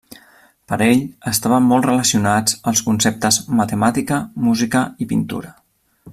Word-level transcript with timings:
Per 0.71 0.77
ell 0.85 1.03
estaven 1.31 1.67
molt 1.73 1.85
relacionats 1.89 2.57
els 2.73 2.81
conceptes: 2.89 3.39
matemàtica, 3.61 4.19
música 4.49 4.83
i 5.07 5.11
pintura. 5.13 5.55